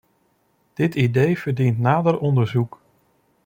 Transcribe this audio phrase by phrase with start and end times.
[0.73, 2.79] Dit idee verdient nader onderzoek.